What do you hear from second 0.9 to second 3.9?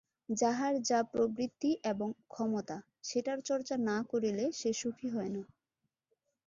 প্রবৃত্তি এবং ক্ষমতা সেটার চর্চা